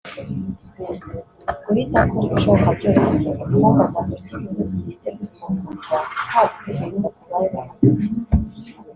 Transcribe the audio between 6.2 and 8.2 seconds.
nta gutegereza kubayeho na guto